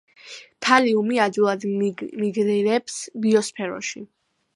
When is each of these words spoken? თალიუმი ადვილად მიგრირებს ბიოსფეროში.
თალიუმი 0.67 1.19
ადვილად 1.25 1.67
მიგრირებს 2.21 2.97
ბიოსფეროში. 3.27 4.03